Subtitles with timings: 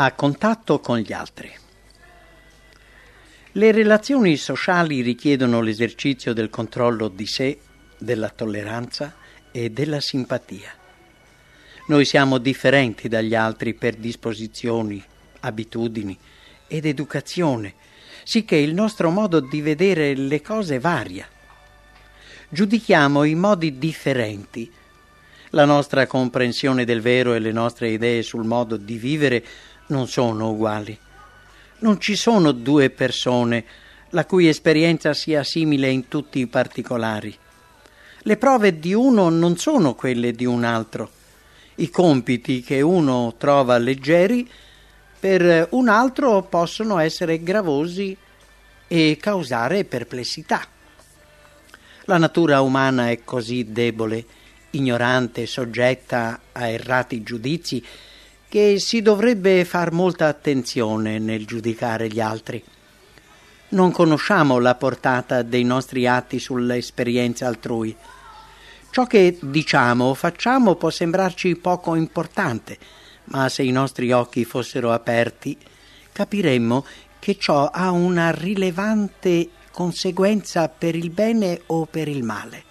[0.00, 1.52] a contatto con gli altri.
[3.50, 7.58] Le relazioni sociali richiedono l'esercizio del controllo di sé,
[7.98, 9.16] della tolleranza
[9.50, 10.70] e della simpatia.
[11.88, 15.02] Noi siamo differenti dagli altri per disposizioni,
[15.40, 16.16] abitudini
[16.68, 17.74] ed educazione,
[18.22, 21.26] sicché il nostro modo di vedere le cose varia.
[22.48, 24.70] Giudichiamo in modi differenti.
[25.52, 29.42] La nostra comprensione del vero e le nostre idee sul modo di vivere
[29.88, 30.98] non sono uguali.
[31.80, 33.64] Non ci sono due persone
[34.10, 37.36] la cui esperienza sia simile in tutti i particolari.
[38.22, 41.10] Le prove di uno non sono quelle di un altro.
[41.76, 44.48] I compiti che uno trova leggeri
[45.20, 48.16] per un altro possono essere gravosi
[48.86, 50.66] e causare perplessità.
[52.04, 54.24] La natura umana è così debole,
[54.70, 57.84] ignorante, soggetta a errati giudizi
[58.48, 62.62] che si dovrebbe far molta attenzione nel giudicare gli altri.
[63.70, 67.94] Non conosciamo la portata dei nostri atti sull'esperienza altrui.
[68.90, 72.78] Ciò che diciamo o facciamo può sembrarci poco importante,
[73.24, 75.54] ma se i nostri occhi fossero aperti,
[76.10, 76.86] capiremmo
[77.18, 82.64] che ciò ha una rilevante conseguenza per il bene o per il male.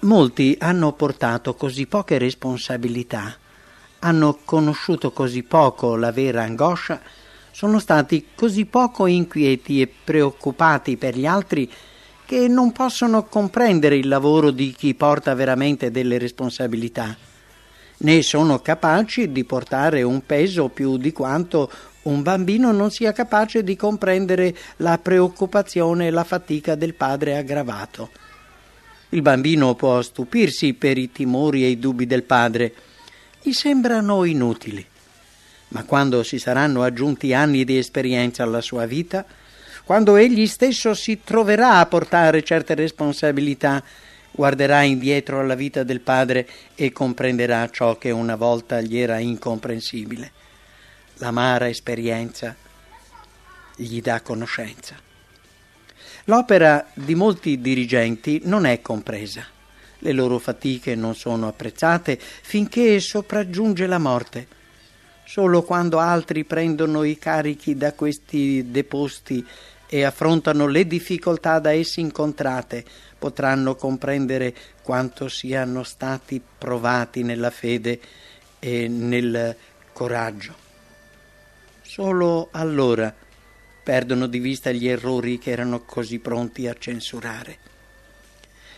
[0.00, 3.38] Molti hanno portato così poche responsabilità
[4.04, 7.00] hanno conosciuto così poco la vera angoscia,
[7.50, 11.70] sono stati così poco inquieti e preoccupati per gli altri
[12.24, 17.16] che non possono comprendere il lavoro di chi porta veramente delle responsabilità,
[17.98, 21.70] né sono capaci di portare un peso più di quanto
[22.02, 28.10] un bambino non sia capace di comprendere la preoccupazione e la fatica del padre aggravato.
[29.10, 32.74] Il bambino può stupirsi per i timori e i dubbi del padre,
[33.42, 34.86] gli sembrano inutili.
[35.68, 39.24] Ma quando si saranno aggiunti anni di esperienza alla sua vita,
[39.84, 43.82] quando egli stesso si troverà a portare certe responsabilità,
[44.30, 50.30] guarderà indietro alla vita del padre e comprenderà ciò che una volta gli era incomprensibile.
[51.14, 52.54] L'amara esperienza
[53.74, 54.94] gli dà conoscenza.
[56.26, 59.60] L'opera di molti dirigenti non è compresa
[60.02, 64.60] le loro fatiche non sono apprezzate finché sopraggiunge la morte.
[65.24, 69.44] Solo quando altri prendono i carichi da questi deposti
[69.88, 72.84] e affrontano le difficoltà da essi incontrate
[73.18, 78.00] potranno comprendere quanto siano stati provati nella fede
[78.58, 79.54] e nel
[79.92, 80.54] coraggio.
[81.82, 83.14] Solo allora
[83.82, 87.58] perdono di vista gli errori che erano così pronti a censurare.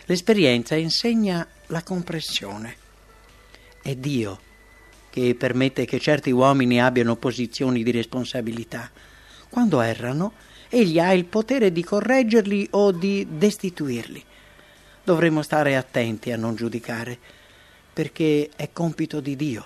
[0.05, 2.75] L'esperienza insegna la comprensione.
[3.81, 4.39] È Dio
[5.09, 8.91] che permette che certi uomini abbiano posizioni di responsabilità.
[9.49, 10.33] Quando errano,
[10.69, 14.23] egli ha il potere di correggerli o di destituirli.
[15.03, 17.17] Dovremmo stare attenti a non giudicare,
[17.93, 19.65] perché è compito di Dio.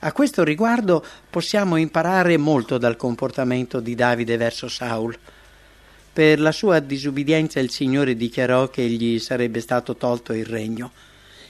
[0.00, 5.18] A questo riguardo possiamo imparare molto dal comportamento di Davide verso Saul.
[6.18, 10.90] Per la sua disubbidienza il Signore dichiarò che gli sarebbe stato tolto il regno.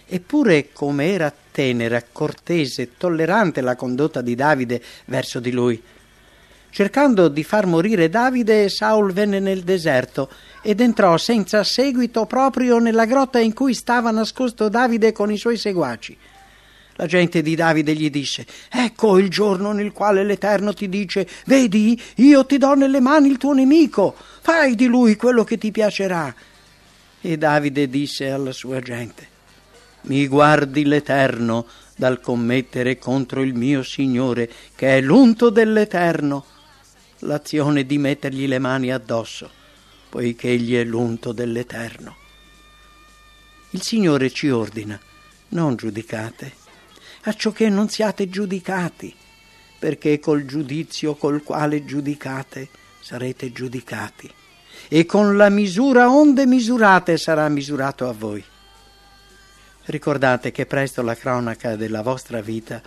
[0.06, 5.82] Eppure, come era tenera, cortese, tollerante la condotta di Davide verso di lui.
[6.68, 10.28] Cercando di far morire Davide, Saul venne nel deserto
[10.60, 15.56] ed entrò senza seguito proprio nella grotta in cui stava nascosto Davide con i suoi
[15.56, 16.14] seguaci.
[17.00, 21.98] La gente di Davide gli disse: Ecco il giorno nel quale l'Eterno ti dice: Vedi,
[22.16, 24.16] io ti do nelle mani il tuo nemico,
[24.48, 26.34] fai di lui quello che ti piacerà.
[27.20, 29.28] E Davide disse alla sua gente:
[30.02, 36.46] Mi guardi l'Eterno dal commettere contro il mio Signore, che è l'unto dell'Eterno,
[37.18, 39.50] l'azione di mettergli le mani addosso,
[40.08, 42.16] poiché egli è l'unto dell'Eterno.
[43.72, 44.98] Il Signore ci ordina:
[45.48, 46.66] non giudicate
[47.24, 49.14] acciò che non siate giudicati,
[49.78, 54.30] perché col giudizio col quale giudicate sarete giudicati,
[54.88, 58.42] e con la misura onde misurate sarà misurato a voi.
[59.84, 62.82] Ricordate che presto la cronaca della vostra vita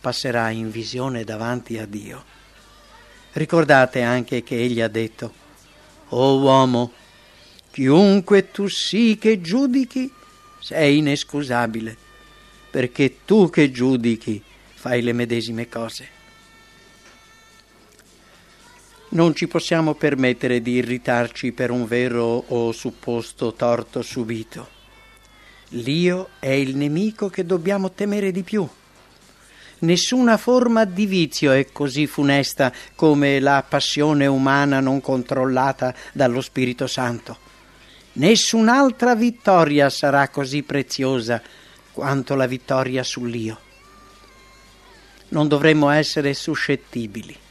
[0.00, 2.24] passerà in visione davanti a Dio.
[3.32, 5.32] Ricordate anche che Egli ha detto,
[6.08, 6.92] O uomo,
[7.70, 10.12] chiunque tu sii che giudichi,
[10.60, 12.04] sei inescusabile
[12.74, 14.42] perché tu che giudichi
[14.74, 16.08] fai le medesime cose.
[19.14, 24.68] Non ci possiamo permettere di irritarci per un vero o supposto torto subito.
[25.68, 28.68] L'io è il nemico che dobbiamo temere di più.
[29.78, 36.88] Nessuna forma di vizio è così funesta come la passione umana non controllata dallo Spirito
[36.88, 37.38] Santo.
[38.14, 41.40] Nessun'altra vittoria sarà così preziosa
[41.92, 43.60] quanto la vittoria sull'io.
[45.28, 47.42] Non dovremmo essere suscettibili.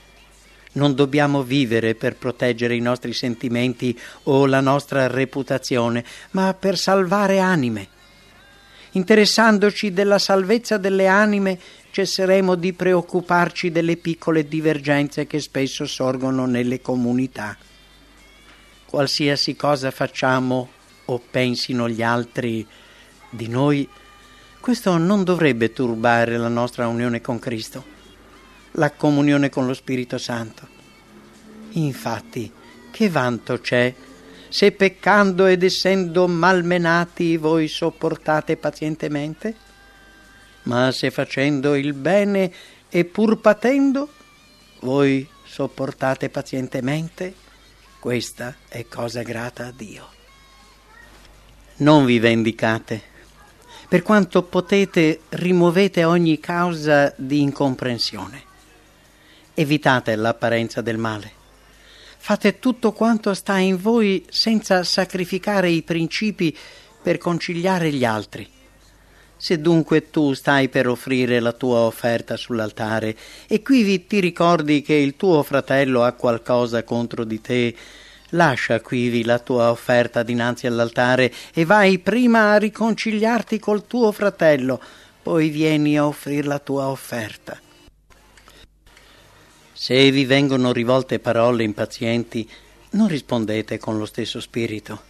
[0.73, 7.39] Non dobbiamo vivere per proteggere i nostri sentimenti o la nostra reputazione, ma per salvare
[7.39, 7.87] anime.
[8.91, 11.59] Interessandoci della salvezza delle anime,
[11.91, 17.57] cesseremo di preoccuparci delle piccole divergenze che spesso sorgono nelle comunità
[18.93, 20.69] qualsiasi cosa facciamo
[21.05, 22.63] o pensino gli altri
[23.27, 23.89] di noi,
[24.59, 27.83] questo non dovrebbe turbare la nostra unione con Cristo,
[28.73, 30.67] la comunione con lo Spirito Santo.
[31.71, 32.51] Infatti,
[32.91, 33.93] che vanto c'è
[34.49, 39.55] se peccando ed essendo malmenati voi sopportate pazientemente?
[40.63, 42.53] Ma se facendo il bene
[42.87, 44.09] e pur patendo,
[44.81, 47.33] voi sopportate pazientemente?
[47.99, 50.07] Questa è cosa grata a Dio.
[51.77, 53.01] Non vi vendicate.
[53.87, 58.51] Per quanto potete, rimuovete ogni causa di incomprensione.
[59.55, 61.31] Evitate l'apparenza del male.
[62.17, 66.57] Fate tutto quanto sta in voi senza sacrificare i principi
[67.01, 68.49] per conciliare gli altri.
[69.37, 73.15] Se dunque tu stai per offrire la tua offerta sull'altare
[73.45, 77.75] e quivi ti ricordi che il tuo fratello ha qualcosa contro di te,
[78.29, 84.81] lascia quivi la tua offerta dinanzi all'altare e vai prima a riconciliarti col tuo fratello,
[85.21, 87.59] poi vieni a offrire la tua offerta.
[89.75, 92.47] Se vi vengono rivolte parole impazienti,
[92.91, 95.01] non rispondete con lo stesso spirito.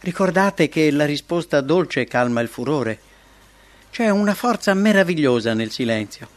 [0.00, 3.00] Ricordate che la risposta dolce calma il furore.
[3.90, 6.28] C'è una forza meravigliosa nel silenzio.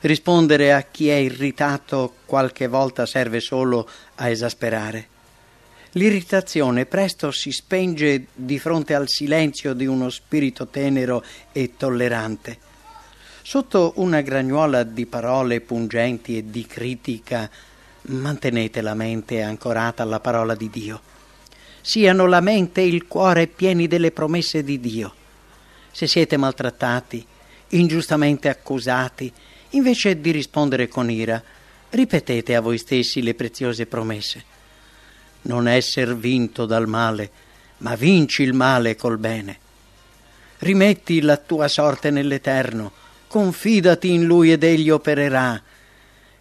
[0.00, 5.08] Rispondere a chi è irritato qualche volta serve solo a esasperare.
[5.92, 12.72] L'irritazione presto si spenge di fronte al silenzio di uno spirito tenero e tollerante.
[13.46, 17.50] Sotto una gragnuola di parole pungenti e di critica,
[18.02, 21.00] mantenete la mente ancorata alla parola di Dio.
[21.82, 25.14] Siano la mente e il cuore pieni delle promesse di Dio
[25.94, 27.24] se siete maltrattati,
[27.68, 29.32] ingiustamente accusati,
[29.70, 31.40] invece di rispondere con ira,
[31.90, 34.44] ripetete a voi stessi le preziose promesse.
[35.42, 37.30] Non esser vinto dal male,
[37.78, 39.56] ma vinci il male col bene.
[40.58, 42.90] Rimetti la tua sorte nell'Eterno,
[43.34, 45.60] confidati in Lui ed Egli opererà.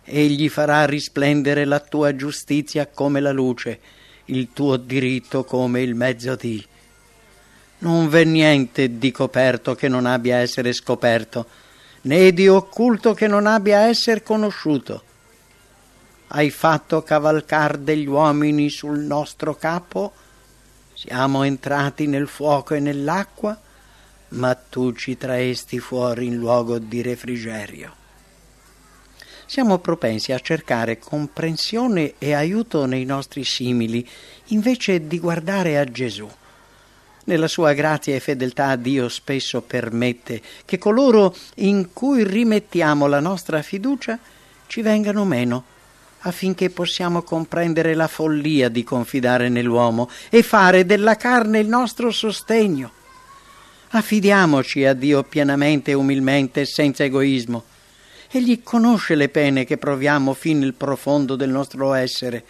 [0.04, 3.80] Egli farà risplendere la tua giustizia come la luce,
[4.26, 6.64] il tuo diritto come il mezzodì.
[7.80, 11.48] Non v'è niente di coperto che non abbia a essere scoperto,
[12.02, 15.02] né di occulto che non abbia a essere conosciuto.
[16.28, 20.14] Hai fatto cavalcar degli uomini sul nostro capo?
[20.94, 23.60] Siamo entrati nel fuoco e nell'acqua,
[24.34, 28.02] ma tu ci traesti fuori in luogo di refrigerio.
[29.46, 34.08] Siamo propensi a cercare comprensione e aiuto nei nostri simili,
[34.48, 36.30] invece di guardare a Gesù.
[37.26, 43.62] Nella sua grazia e fedeltà Dio spesso permette che coloro in cui rimettiamo la nostra
[43.62, 44.18] fiducia
[44.68, 45.64] ci vengano meno,
[46.22, 53.02] affinché possiamo comprendere la follia di confidare nell'uomo e fare della carne il nostro sostegno.
[53.96, 57.64] Affidiamoci a Dio pienamente e umilmente, senza egoismo.
[58.30, 62.44] Egli conosce le pene che proviamo fin nel profondo del nostro essere,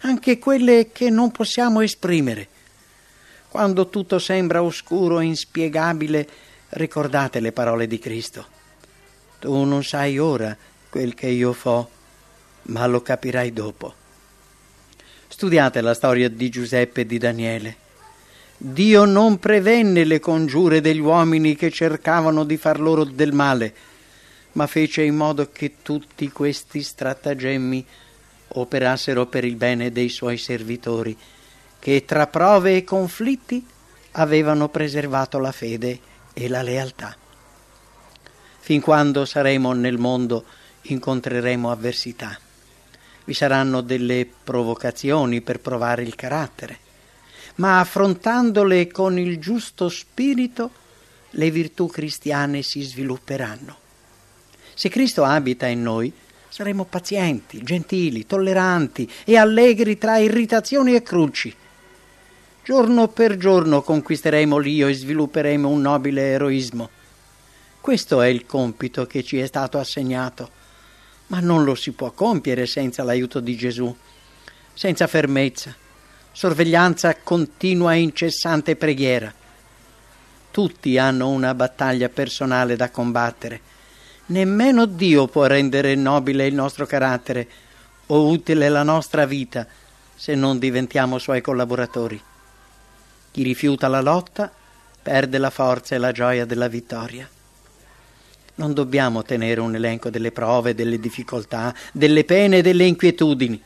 [0.00, 2.48] anche quelle che non possiamo esprimere
[3.56, 6.28] quando tutto sembra oscuro e inspiegabile,
[6.70, 8.44] ricordate le parole di Cristo.
[9.38, 10.54] Tu non sai ora
[10.90, 11.88] quel che io fo,
[12.64, 13.94] ma lo capirai dopo.
[15.28, 17.76] Studiate la storia di Giuseppe e di Daniele.
[18.58, 23.74] Dio non prevenne le congiure degli uomini che cercavano di far loro del male,
[24.52, 27.84] ma fece in modo che tutti questi stratagemmi
[28.48, 31.16] operassero per il bene dei suoi servitori
[31.78, 33.64] che tra prove e conflitti
[34.12, 36.00] avevano preservato la fede
[36.32, 37.16] e la lealtà.
[38.58, 40.44] Fin quando saremo nel mondo
[40.82, 42.36] incontreremo avversità.
[43.24, 46.78] Vi saranno delle provocazioni per provare il carattere,
[47.56, 50.70] ma affrontandole con il giusto spirito
[51.30, 53.76] le virtù cristiane si svilupperanno.
[54.74, 56.12] Se Cristo abita in noi,
[56.48, 61.54] saremo pazienti, gentili, tolleranti e allegri tra irritazioni e cruci
[62.66, 66.90] Giorno per giorno conquisteremo l'io e svilupperemo un nobile eroismo.
[67.80, 70.50] Questo è il compito che ci è stato assegnato,
[71.28, 73.96] ma non lo si può compiere senza l'aiuto di Gesù,
[74.74, 75.76] senza fermezza,
[76.36, 79.32] sorveglianza continua e incessante preghiera.
[80.50, 83.60] Tutti hanno una battaglia personale da combattere.
[84.26, 87.48] Nemmeno Dio può rendere nobile il nostro carattere
[88.08, 89.66] o utile la nostra vita
[90.14, 92.20] se non diventiamo suoi collaboratori.
[93.30, 94.52] Chi rifiuta la lotta
[95.02, 97.26] perde la forza e la gioia della vittoria.
[98.56, 103.62] Non dobbiamo tenere un elenco delle prove, delle difficoltà, delle pene e delle inquietudini.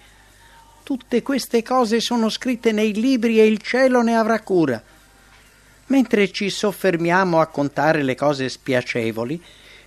[0.90, 4.82] Tutte queste cose sono scritte nei libri e il cielo ne avrà cura.
[5.86, 9.40] Mentre ci soffermiamo a contare le cose spiacevoli,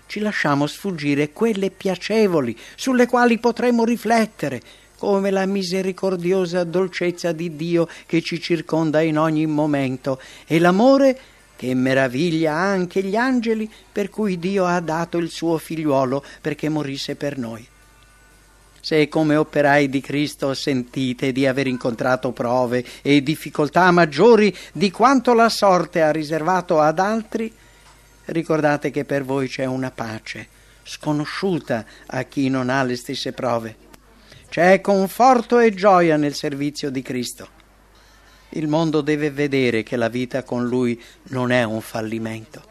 [0.05, 4.61] ci lasciamo sfuggire quelle piacevoli sulle quali potremo riflettere,
[4.97, 11.19] come la misericordiosa dolcezza di Dio che ci circonda in ogni momento e l'amore
[11.57, 17.17] che meraviglia anche gli angeli per cui Dio ha dato il suo figliuolo perché morisse
[17.17, 17.71] per noi.
[18.85, 25.33] Se come operai di Cristo sentite di aver incontrato prove e difficoltà maggiori di quanto
[25.33, 27.49] la sorte ha riservato ad altri,
[28.25, 30.49] ricordate che per voi c'è una pace
[30.83, 33.77] sconosciuta a chi non ha le stesse prove.
[34.49, 37.47] C'è conforto e gioia nel servizio di Cristo.
[38.49, 42.61] Il mondo deve vedere che la vita con lui non è un fallimento.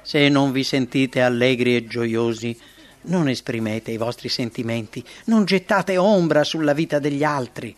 [0.00, 2.58] Se non vi sentite allegri e gioiosi,
[3.04, 7.74] non esprimete i vostri sentimenti, non gettate ombra sulla vita degli altri.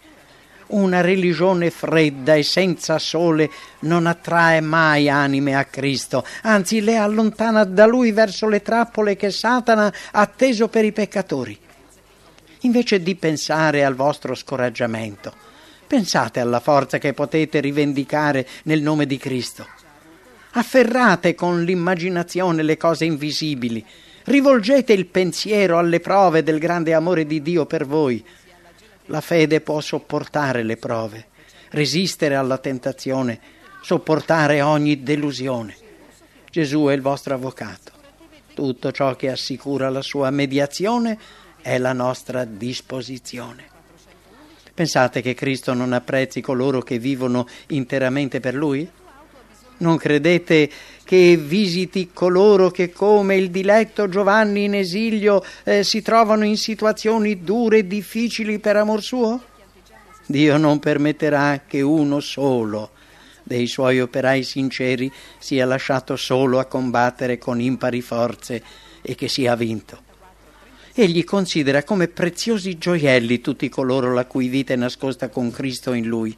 [0.69, 3.49] Una religione fredda e senza sole
[3.81, 9.31] non attrae mai anime a Cristo, anzi le allontana da Lui verso le trappole che
[9.31, 11.59] Satana ha teso per i peccatori.
[12.61, 15.47] Invece di pensare al vostro scoraggiamento,
[15.87, 19.65] Pensate alla forza che potete rivendicare nel nome di Cristo.
[20.53, 23.85] Afferrate con l'immaginazione le cose invisibili.
[24.27, 28.25] Rivolgete il pensiero alle prove del grande amore di Dio per voi.
[29.07, 31.27] La fede può sopportare le prove,
[31.71, 33.39] resistere alla tentazione,
[33.83, 35.77] sopportare ogni delusione.
[36.51, 37.93] Gesù è il vostro avvocato.
[38.53, 41.17] Tutto ciò che assicura la sua mediazione
[41.63, 43.65] è la nostra disposizione.
[44.75, 48.91] Pensate che Cristo non apprezzi coloro che vivono interamente per Lui?
[49.79, 50.71] Non credete
[51.05, 57.43] che visiti coloro che, come il diletto Giovanni in esilio, eh, si trovano in situazioni
[57.43, 59.43] dure e difficili per amor suo?
[60.27, 62.91] Dio non permetterà che uno solo
[63.45, 68.61] dei suoi operai sinceri sia lasciato solo a combattere con impari forze
[69.03, 70.03] e che sia vinto.
[70.93, 76.07] Egli considera come preziosi gioielli tutti coloro la cui vita è nascosta con Cristo in
[76.07, 76.37] lui.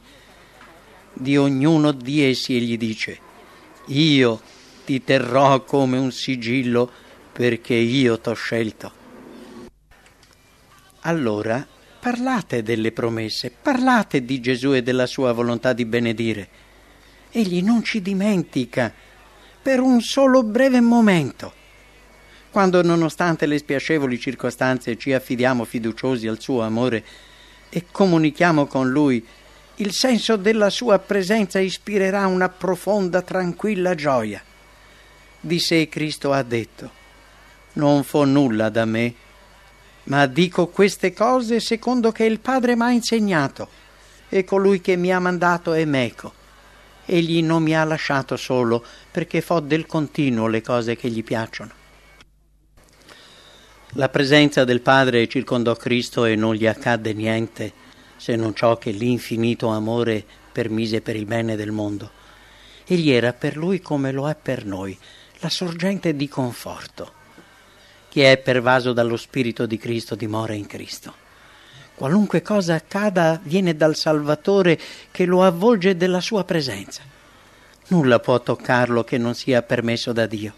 [1.13, 3.17] Di ognuno di essi egli dice,
[3.89, 4.41] io
[4.85, 6.89] ti terrò come un sigillo
[7.31, 8.91] perché io t'ho scelto.
[11.01, 11.65] Allora
[11.99, 16.49] parlate delle promesse, parlate di Gesù e della sua volontà di benedire.
[17.31, 18.91] Egli non ci dimentica
[19.61, 21.53] per un solo breve momento
[22.51, 27.05] quando nonostante le spiacevoli circostanze ci affidiamo fiduciosi al suo amore
[27.69, 29.23] e comunichiamo con lui,
[29.81, 34.43] il senso della sua presenza ispirerà una profonda, tranquilla gioia.
[35.39, 36.91] Di sé Cristo ha detto,
[37.73, 39.13] non fo nulla da me,
[40.05, 43.69] ma dico queste cose secondo che il Padre m'ha insegnato,
[44.27, 46.33] e colui che mi ha mandato è meco.
[47.05, 51.71] Egli non mi ha lasciato solo, perché fo del continuo le cose che gli piacciono.
[53.93, 57.87] La presenza del Padre circondò Cristo e non gli accadde niente
[58.19, 62.11] se non ciò che l'infinito amore permise per il bene del mondo.
[62.85, 64.97] Egli era per lui come lo è per noi,
[65.39, 67.13] la sorgente di conforto.
[68.09, 71.13] Chi è pervaso dallo Spirito di Cristo dimora in Cristo.
[71.95, 74.77] Qualunque cosa accada viene dal Salvatore
[75.11, 77.01] che lo avvolge della sua presenza.
[77.87, 80.53] Nulla può toccarlo che non sia permesso da Dio.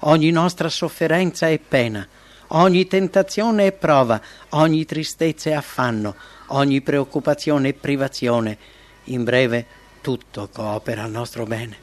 [0.00, 2.08] Ogni nostra sofferenza e pena
[2.54, 6.14] Ogni tentazione è prova, ogni tristezza è affanno,
[6.48, 8.58] ogni preoccupazione è privazione.
[9.04, 9.64] In breve,
[10.02, 11.76] tutto coopera al nostro bene.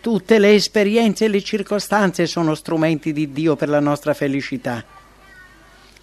[0.00, 4.84] Tutte le esperienze e le circostanze sono strumenti di Dio per la nostra felicità.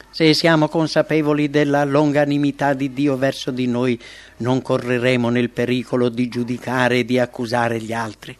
[0.10, 3.98] Se siamo consapevoli della longanimità di Dio verso di noi,
[4.38, 8.38] non correremo nel pericolo di giudicare e di accusare gli altri.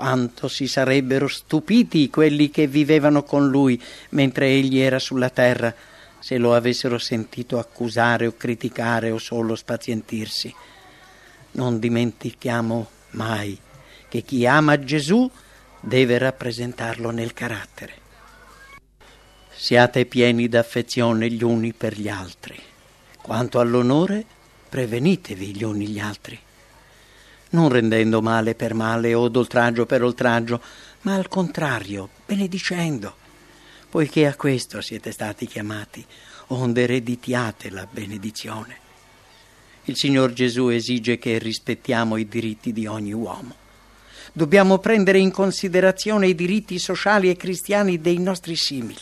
[0.00, 3.78] Quanto si sarebbero stupiti quelli che vivevano con lui
[4.12, 5.74] mentre egli era sulla terra,
[6.18, 10.54] se lo avessero sentito accusare o criticare o solo spazientirsi.
[11.50, 13.58] Non dimentichiamo mai
[14.08, 15.30] che chi ama Gesù
[15.80, 17.92] deve rappresentarlo nel carattere.
[19.54, 22.58] Siate pieni d'affezione gli uni per gli altri.
[23.20, 24.24] Quanto all'onore,
[24.66, 26.40] prevenitevi gli uni gli altri,
[27.50, 30.60] non rendendo male per male o d'oltraggio per oltraggio,
[31.02, 33.14] ma al contrario, benedicendo,
[33.88, 36.04] poiché a questo siete stati chiamati,
[36.48, 38.88] onde ereditiate la benedizione.
[39.84, 43.54] Il Signor Gesù esige che rispettiamo i diritti di ogni uomo.
[44.32, 49.00] Dobbiamo prendere in considerazione i diritti sociali e cristiani dei nostri simili.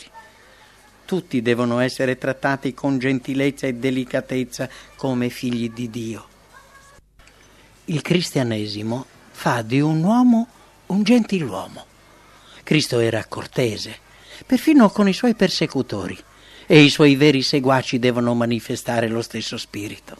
[1.05, 6.28] Tutti devono essere trattati con gentilezza e delicatezza come figli di Dio.
[7.89, 10.47] Il cristianesimo fa di un uomo
[10.87, 11.85] un gentiluomo.
[12.61, 13.97] Cristo era cortese,
[14.45, 16.15] perfino con i suoi persecutori,
[16.67, 20.17] e i suoi veri seguaci devono manifestare lo stesso spirito.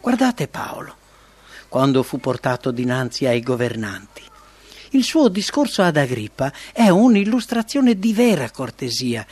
[0.00, 0.96] Guardate Paolo,
[1.68, 4.22] quando fu portato dinanzi ai governanti.
[4.92, 9.26] Il suo discorso ad Agrippa è un'illustrazione di vera cortesia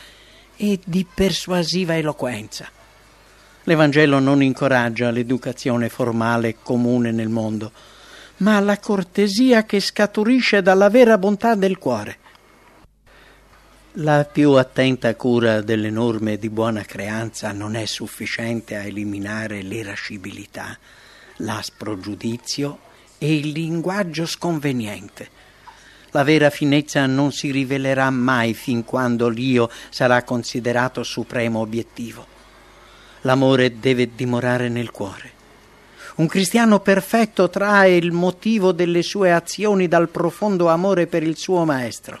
[0.55, 2.69] e di persuasiva eloquenza.
[3.65, 7.71] L'Evangelo non incoraggia l'educazione formale comune nel mondo,
[8.37, 12.17] ma la cortesia che scaturisce dalla vera bontà del cuore.
[13.97, 20.77] La più attenta cura delle norme di buona creanza non è sufficiente a eliminare l'irascibilità,
[21.37, 22.79] l'aspro giudizio
[23.17, 25.29] e il linguaggio sconveniente.
[26.09, 32.32] La vera finezza non si rivelerà mai fin quando l'io sarà considerato supremo obiettivo.
[33.23, 35.31] L'amore deve dimorare nel cuore.
[36.15, 41.65] Un cristiano perfetto trae il motivo delle sue azioni dal profondo amore per il suo
[41.65, 42.19] Maestro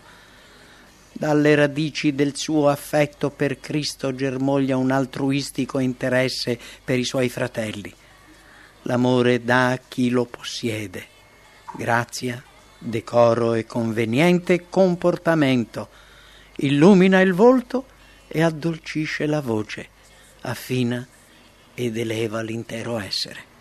[1.13, 7.93] dalle radici del suo affetto per Cristo germoglia un altruistico interesse per i suoi fratelli.
[8.83, 11.05] L'amore dà a chi lo possiede.
[11.75, 12.43] Grazia,
[12.77, 15.87] decoro e conveniente comportamento.
[16.57, 17.85] Illumina il volto
[18.27, 19.89] e addolcisce la voce,
[20.43, 21.05] affina
[21.73, 23.51] ed eleva l'intero essere.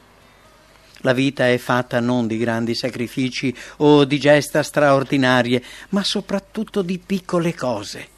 [1.05, 6.99] La vita è fatta non di grandi sacrifici o di gesta straordinarie, ma soprattutto di
[6.99, 8.09] piccole cose.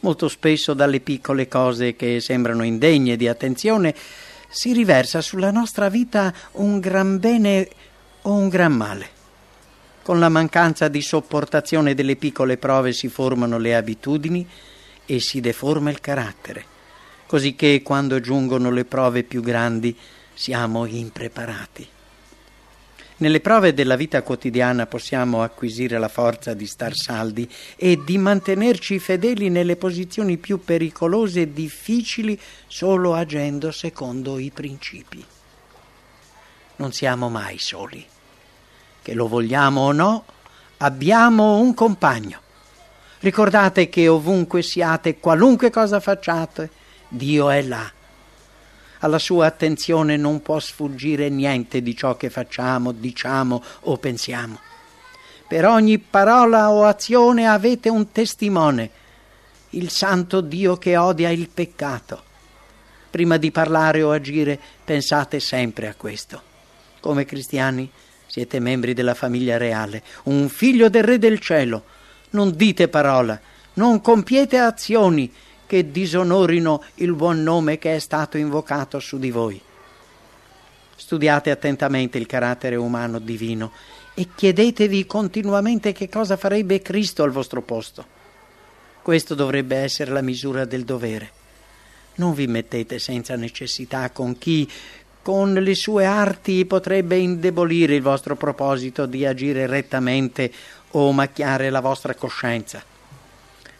[0.00, 3.94] Molto spesso dalle piccole cose che sembrano indegne di attenzione
[4.48, 7.68] si riversa sulla nostra vita un gran bene
[8.22, 9.16] o un gran male.
[10.02, 14.48] Con la mancanza di sopportazione delle piccole prove si formano le abitudini
[15.04, 16.64] e si deforma il carattere,
[17.28, 19.94] così che quando giungono le prove più grandi
[20.32, 21.86] siamo impreparati.
[23.18, 28.98] Nelle prove della vita quotidiana possiamo acquisire la forza di star saldi e di mantenerci
[28.98, 35.22] fedeli nelle posizioni più pericolose e difficili solo agendo secondo i principi.
[36.76, 38.06] Non siamo mai soli.
[39.02, 40.24] Che lo vogliamo o no,
[40.78, 42.40] abbiamo un compagno.
[43.18, 46.70] Ricordate che ovunque siate, qualunque cosa facciate,
[47.08, 47.92] Dio è là
[49.00, 54.58] alla sua attenzione non può sfuggire niente di ciò che facciamo, diciamo o pensiamo.
[55.46, 58.90] Per ogni parola o azione avete un testimone,
[59.70, 62.24] il santo Dio che odia il peccato.
[63.10, 66.42] Prima di parlare o agire pensate sempre a questo.
[67.00, 67.90] Come cristiani
[68.26, 71.84] siete membri della famiglia reale, un figlio del Re del cielo.
[72.30, 73.40] Non dite parola,
[73.74, 75.32] non compiete azioni,
[75.68, 79.60] che disonorino il buon nome che è stato invocato su di voi.
[80.96, 83.70] Studiate attentamente il carattere umano divino
[84.14, 88.16] e chiedetevi continuamente che cosa farebbe Cristo al vostro posto.
[89.02, 91.30] Questo dovrebbe essere la misura del dovere.
[92.14, 94.68] Non vi mettete senza necessità con chi,
[95.20, 100.50] con le sue arti, potrebbe indebolire il vostro proposito di agire rettamente
[100.92, 102.87] o macchiare la vostra coscienza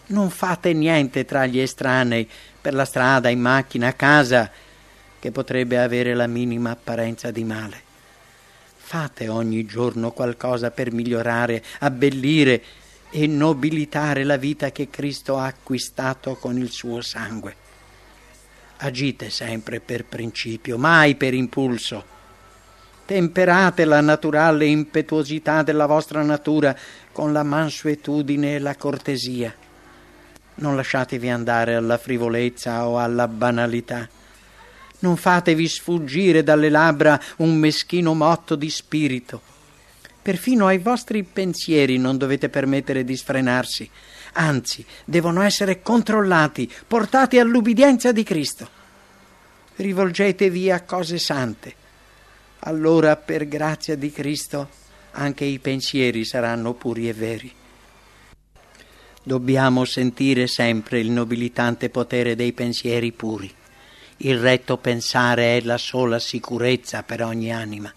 [0.08, 2.28] non fate niente tra gli estranei,
[2.60, 4.50] per la strada, in macchina, a casa,
[5.18, 7.82] che potrebbe avere la minima apparenza di male.
[8.76, 12.62] Fate ogni giorno qualcosa per migliorare, abbellire
[13.10, 17.66] e nobilitare la vita che Cristo ha acquistato con il suo sangue.
[18.78, 22.16] Agite sempre per principio, mai per impulso.
[23.04, 26.76] Temperate la naturale impetuosità della vostra natura
[27.10, 29.54] con la mansuetudine e la cortesia
[30.58, 34.08] non lasciatevi andare alla frivolezza o alla banalità.
[35.00, 39.40] Non fatevi sfuggire dalle labbra un meschino motto di spirito.
[40.20, 43.88] Perfino ai vostri pensieri non dovete permettere di sfrenarsi,
[44.34, 48.68] anzi, devono essere controllati, portati all'ubbidienza di Cristo.
[49.76, 51.74] Rivolgetevi a cose sante.
[52.60, 54.68] Allora, per grazia di Cristo,
[55.12, 57.54] anche i pensieri saranno puri e veri.
[59.28, 63.52] Dobbiamo sentire sempre il nobilitante potere dei pensieri puri.
[64.16, 67.92] Il retto pensare è la sola sicurezza per ogni anima.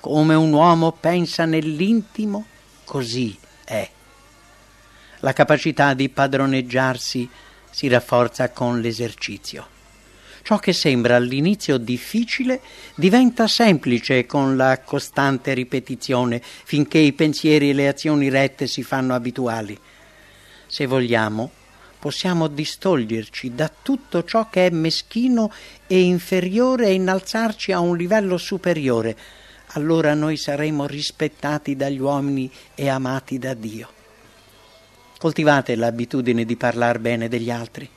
[0.00, 2.46] Come un uomo pensa nell'intimo,
[2.84, 3.90] così è.
[5.18, 7.28] La capacità di padroneggiarsi
[7.68, 9.66] si rafforza con l'esercizio.
[10.40, 12.62] Ciò che sembra all'inizio difficile
[12.94, 19.12] diventa semplice con la costante ripetizione finché i pensieri e le azioni rette si fanno
[19.12, 19.78] abituali.
[20.78, 21.50] Se vogliamo,
[21.98, 25.50] possiamo distoglierci da tutto ciò che è meschino
[25.88, 29.16] e inferiore e innalzarci a un livello superiore.
[29.72, 33.88] Allora noi saremo rispettati dagli uomini e amati da Dio.
[35.18, 37.90] Coltivate l'abitudine di parlare bene degli altri.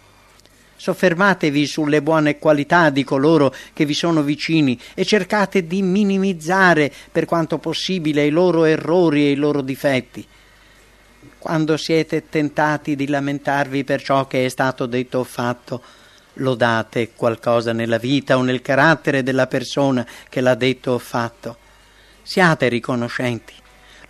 [0.75, 7.25] Soffermatevi sulle buone qualità di coloro che vi sono vicini e cercate di minimizzare per
[7.25, 10.27] quanto possibile i loro errori e i loro difetti.
[11.41, 15.81] Quando siete tentati di lamentarvi per ciò che è stato detto o fatto,
[16.33, 21.57] lodate qualcosa nella vita o nel carattere della persona che l'ha detto o fatto.
[22.21, 23.55] Siate riconoscenti.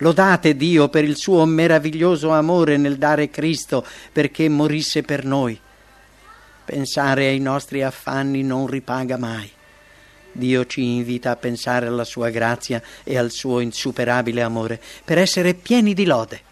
[0.00, 5.58] Lodate Dio per il suo meraviglioso amore nel dare Cristo perché morisse per noi.
[6.66, 9.50] Pensare ai nostri affanni non ripaga mai.
[10.32, 15.54] Dio ci invita a pensare alla sua grazia e al suo insuperabile amore per essere
[15.54, 16.50] pieni di lode.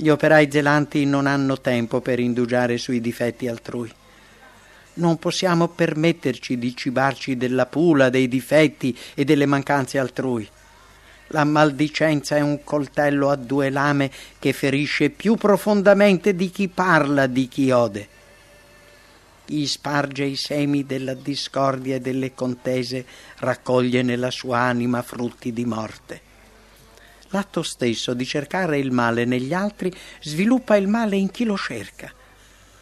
[0.00, 3.92] Gli operai zelanti non hanno tempo per indugiare sui difetti altrui.
[4.94, 10.48] Non possiamo permetterci di cibarci della pula, dei difetti e delle mancanze altrui.
[11.28, 14.08] La maldicenza è un coltello a due lame
[14.38, 18.08] che ferisce più profondamente di chi parla, di chi ode
[19.50, 23.04] gli sparge i semi della discordia e delle contese,
[23.38, 26.27] raccoglie nella sua anima frutti di morte.
[27.30, 32.10] L'atto stesso di cercare il male negli altri sviluppa il male in chi lo cerca.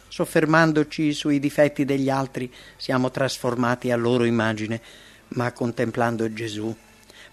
[0.07, 4.81] Soffermandoci sui difetti degli altri siamo trasformati a loro immagine,
[5.29, 6.73] ma contemplando Gesù,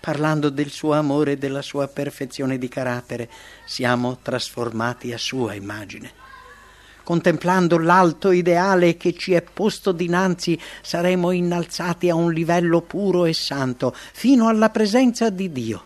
[0.00, 3.30] parlando del suo amore e della sua perfezione di carattere,
[3.64, 6.22] siamo trasformati a sua immagine
[7.04, 13.34] contemplando l'alto ideale che ci è posto dinanzi, saremo innalzati a un livello puro e
[13.34, 15.84] santo, fino alla presenza di Dio.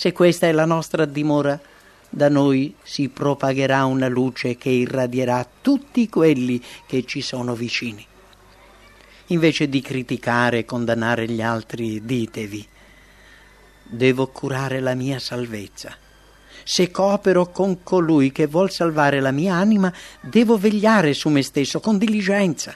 [0.00, 1.60] Se questa è la nostra dimora,
[2.08, 8.06] da noi si propagherà una luce che irradierà tutti quelli che ci sono vicini.
[9.26, 12.66] Invece di criticare e condannare gli altri, ditevi,
[13.82, 15.94] devo curare la mia salvezza
[16.62, 21.78] se coopero con colui che vuol salvare la mia anima, devo vegliare su me stesso
[21.80, 22.74] con diligenza.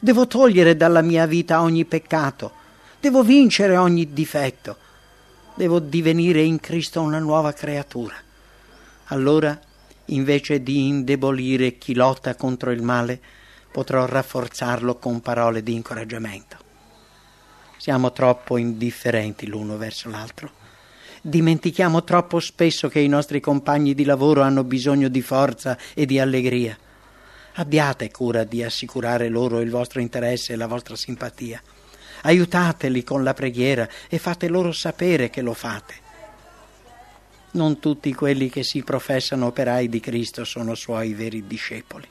[0.00, 2.52] Devo togliere dalla mia vita ogni peccato.
[3.00, 4.81] Devo vincere ogni difetto.
[5.54, 8.14] Devo divenire in Cristo una nuova creatura.
[9.06, 9.58] Allora,
[10.06, 13.20] invece di indebolire chi lotta contro il male,
[13.70, 16.56] potrò rafforzarlo con parole di incoraggiamento.
[17.76, 20.50] Siamo troppo indifferenti l'uno verso l'altro.
[21.20, 26.18] Dimentichiamo troppo spesso che i nostri compagni di lavoro hanno bisogno di forza e di
[26.18, 26.76] allegria.
[27.54, 31.60] Abbiate cura di assicurare loro il vostro interesse e la vostra simpatia.
[32.22, 35.94] Aiutateli con la preghiera e fate loro sapere che lo fate.
[37.52, 42.08] Non tutti quelli che si professano operai di Cristo sono suoi veri discepoli.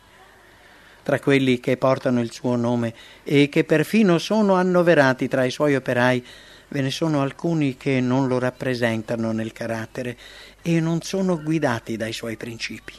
[1.03, 2.93] Tra quelli che portano il suo nome
[3.23, 6.23] e che perfino sono annoverati tra i suoi operai
[6.71, 10.17] Ve ne sono alcuni che non lo rappresentano nel carattere
[10.61, 12.93] e non sono guidati dai suoi principi.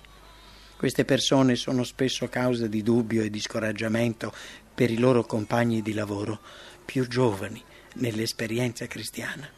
[0.77, 4.31] Queste persone sono spesso causa di dubbio e di scoraggiamento
[4.75, 6.41] per i loro compagni di lavoro
[6.85, 7.63] più giovani
[7.95, 9.49] nell'esperienza cristiana.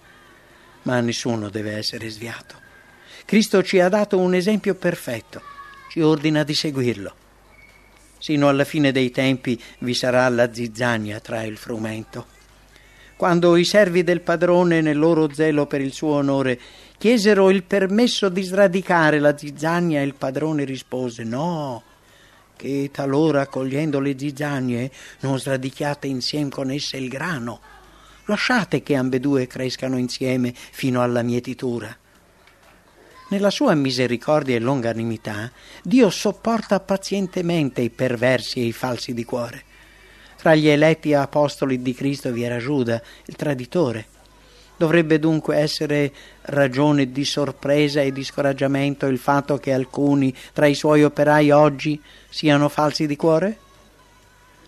[0.83, 2.61] Ma nessuno deve essere sviato.
[3.25, 5.41] Cristo ci ha dato un esempio perfetto,
[5.91, 7.15] ci ordina di seguirlo.
[8.19, 12.35] Sino alla fine dei tempi vi sarà la zizzania tra il frumento
[13.17, 16.59] quando i servi del padrone, nel loro zelo per il suo onore,
[16.99, 21.83] chiesero il permesso di sradicare la zizzania, il padrone rispose: No,
[22.57, 24.91] che talora cogliendo le zizzanie
[25.21, 27.61] non sradichiate insieme con esse il grano.
[28.27, 31.95] Lasciate che ambedue crescano insieme fino alla mietitura.
[33.29, 35.51] Nella sua misericordia e longanimità,
[35.83, 39.65] Dio sopporta pazientemente i perversi e i falsi di cuore
[40.45, 44.09] tra gli eletti apostoli di Cristo vi era Giuda, il traditore.
[44.85, 50.75] Dovrebbe dunque essere ragione di sorpresa e di scoraggiamento il fatto che alcuni tra i
[50.75, 53.59] suoi operai oggi siano falsi di cuore?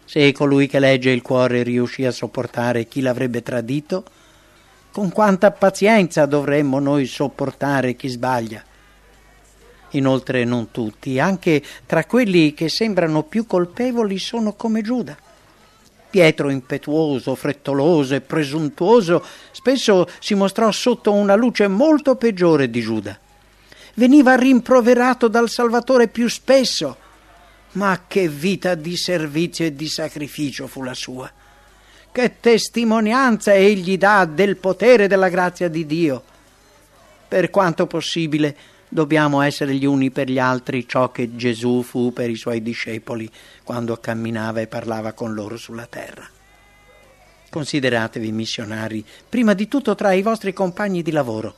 [0.07, 4.05] Se colui che legge il cuore riuscì a sopportare chi l'avrebbe tradito,
[4.90, 8.64] con quanta pazienza dovremmo noi sopportare chi sbaglia?
[9.90, 15.25] Inoltre non tutti, anche tra quelli che sembrano più colpevoli sono come Giuda.
[16.16, 23.18] Pietro impetuoso, frettoloso e presuntuoso spesso si mostrò sotto una luce molto peggiore di Giuda.
[23.96, 26.96] Veniva rimproverato dal Salvatore più spesso,
[27.72, 31.31] ma che vita di servizio e di sacrificio fu la sua.
[32.11, 36.22] Che testimonianza egli dà del potere della grazia di Dio.
[37.29, 38.57] Per quanto possibile,
[38.96, 43.30] dobbiamo essere gli uni per gli altri ciò che Gesù fu per i suoi discepoli
[43.62, 46.26] quando camminava e parlava con loro sulla terra.
[47.50, 51.54] Consideratevi missionari, prima di tutto tra i vostri compagni di lavoro.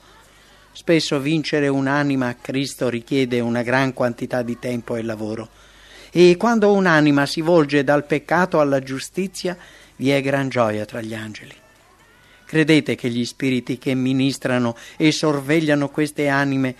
[0.72, 5.48] Spesso vincere un'anima a Cristo richiede una gran quantità di tempo e lavoro.
[6.11, 9.57] E quando un'anima si volge dal peccato alla giustizia,
[9.94, 11.55] vi è gran gioia tra gli angeli.
[12.44, 16.74] Credete che gli spiriti che ministrano e sorvegliano queste anime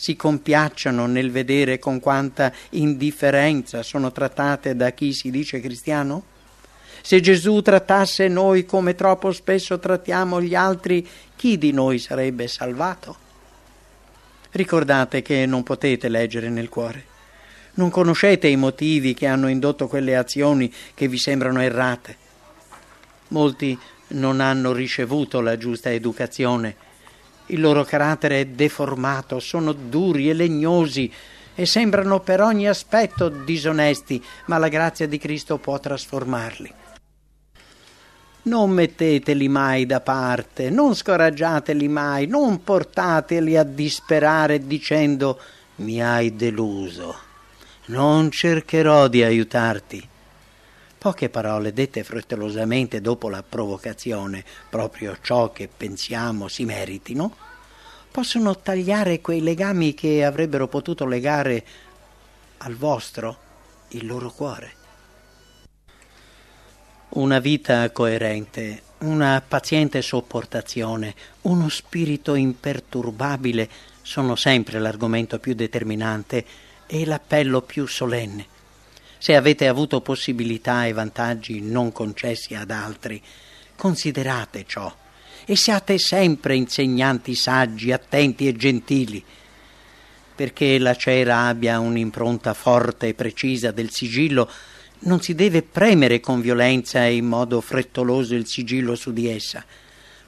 [0.00, 6.22] si compiacciano nel vedere con quanta indifferenza sono trattate da chi si dice cristiano?
[7.02, 13.14] Se Gesù trattasse noi come troppo spesso trattiamo gli altri, chi di noi sarebbe salvato?
[14.52, 17.04] Ricordate che non potete leggere nel cuore.
[17.74, 22.16] Non conoscete i motivi che hanno indotto quelle azioni che vi sembrano errate.
[23.28, 26.88] Molti non hanno ricevuto la giusta educazione
[27.50, 31.12] il loro carattere è deformato, sono duri e legnosi
[31.54, 36.74] e sembrano per ogni aspetto disonesti, ma la grazia di Cristo può trasformarli.
[38.42, 45.38] Non metteteli mai da parte, non scoraggiateli mai, non portateli a disperare dicendo
[45.76, 47.28] mi hai deluso.
[47.86, 50.08] Non cercherò di aiutarti.
[51.00, 57.34] Poche parole dette frettolosamente dopo la provocazione, proprio ciò che pensiamo si meritino,
[58.10, 61.64] possono tagliare quei legami che avrebbero potuto legare
[62.58, 63.38] al vostro
[63.92, 64.72] il loro cuore.
[67.14, 73.70] Una vita coerente, una paziente sopportazione, uno spirito imperturbabile
[74.02, 76.44] sono sempre l'argomento più determinante
[76.86, 78.58] e l'appello più solenne
[79.20, 83.20] se avete avuto possibilità e vantaggi non concessi ad altri,
[83.76, 84.90] considerate ciò
[85.44, 89.22] e siate sempre insegnanti saggi, attenti e gentili,
[90.34, 94.50] perché la cera abbia un'impronta forte e precisa del sigillo,
[95.00, 99.62] non si deve premere con violenza e in modo frettoloso il sigillo su di essa.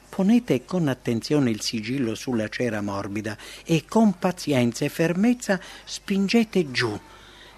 [0.06, 7.00] Ponete con attenzione il sigillo sulla cera morbida e con pazienza e fermezza spingete giù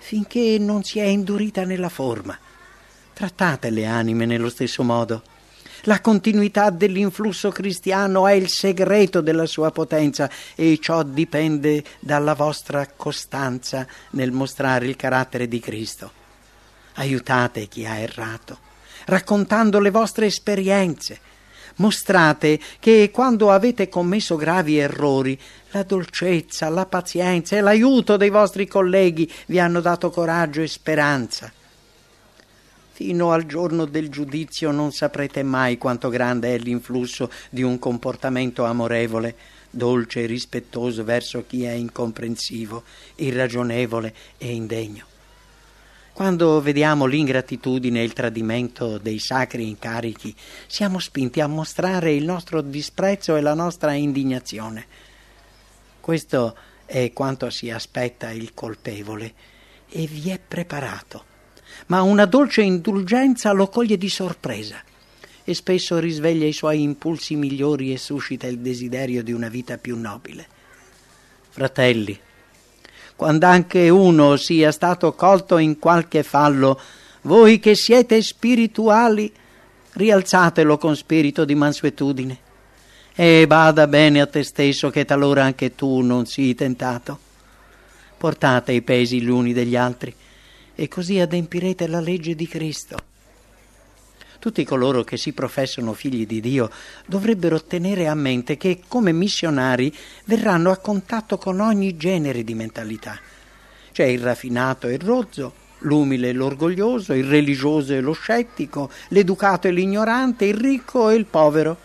[0.04, 2.38] finché non si è indurita nella forma.
[3.14, 5.22] Trattate le anime nello stesso modo.
[5.84, 12.86] La continuità dell'influsso cristiano è il segreto della sua potenza e ciò dipende dalla vostra
[12.94, 16.12] costanza nel mostrare il carattere di Cristo.
[16.96, 18.58] Aiutate chi ha errato,
[19.06, 21.18] raccontando le vostre esperienze,
[21.76, 25.38] Mostrate che quando avete commesso gravi errori,
[25.70, 31.52] la dolcezza, la pazienza e l'aiuto dei vostri colleghi vi hanno dato coraggio e speranza.
[32.92, 38.64] Fino al giorno del giudizio non saprete mai quanto grande è l'influsso di un comportamento
[38.64, 39.34] amorevole,
[39.68, 42.84] dolce e rispettoso verso chi è incomprensivo,
[43.16, 45.06] irragionevole e indegno.
[46.14, 50.32] Quando vediamo l'ingratitudine e il tradimento dei sacri incarichi,
[50.68, 54.86] siamo spinti a mostrare il nostro disprezzo e la nostra indignazione.
[55.98, 59.34] Questo è quanto si aspetta il colpevole
[59.88, 61.24] e vi è preparato.
[61.86, 64.80] Ma una dolce indulgenza lo coglie di sorpresa
[65.42, 69.98] e spesso risveglia i suoi impulsi migliori e suscita il desiderio di una vita più
[69.98, 70.46] nobile.
[71.50, 72.16] Fratelli,
[73.16, 76.80] quando anche uno sia stato colto in qualche fallo,
[77.22, 79.32] voi che siete spirituali,
[79.92, 82.38] rialzatelo con spirito di mansuetudine.
[83.14, 87.18] E bada bene a te stesso che talora anche tu non sii tentato.
[88.18, 90.12] Portate i pesi gli uni degli altri,
[90.74, 93.13] e così adempirete la legge di Cristo.
[94.44, 96.68] Tutti coloro che si professano figli di Dio
[97.06, 99.90] dovrebbero tenere a mente che come missionari
[100.26, 103.18] verranno a contatto con ogni genere di mentalità.
[103.90, 109.66] C'è il raffinato e il rozzo, l'umile e l'orgoglioso, il religioso e lo scettico, l'educato
[109.66, 111.78] e l'ignorante, il ricco e il povero.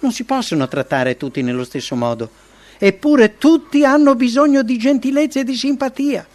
[0.00, 2.30] Non si possono trattare tutti nello stesso modo,
[2.76, 6.26] eppure tutti hanno bisogno di gentilezza e di simpatia.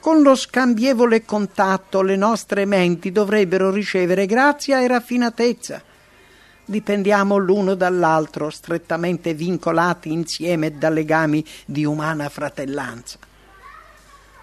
[0.00, 5.82] Con lo scambievole contatto le nostre menti dovrebbero ricevere grazia e raffinatezza.
[6.64, 13.18] dipendiamo l'uno dall'altro, strettamente vincolati insieme da legami di umana fratellanza.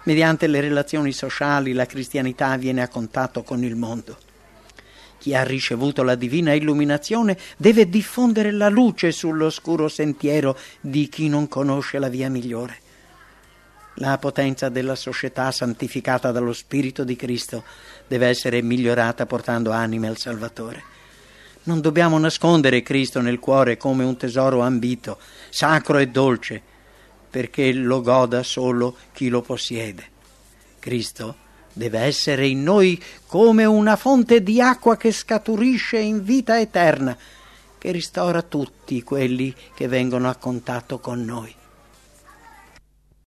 [0.04, 4.16] Mediante le relazioni sociali la cristianità viene a contatto con il mondo.
[5.18, 11.48] Chi ha ricevuto la divina illuminazione deve diffondere la luce sull'oscuro sentiero di chi non
[11.48, 12.86] conosce la via migliore.
[14.00, 17.64] La potenza della società santificata dallo Spirito di Cristo
[18.06, 20.82] deve essere migliorata portando anime al Salvatore.
[21.64, 25.18] Non dobbiamo nascondere Cristo nel cuore come un tesoro ambito,
[25.50, 26.62] sacro e dolce,
[27.28, 30.04] perché lo goda solo chi lo possiede.
[30.78, 31.34] Cristo
[31.72, 37.16] deve essere in noi come una fonte di acqua che scaturisce in vita eterna,
[37.76, 41.52] che ristora tutti quelli che vengono a contatto con noi.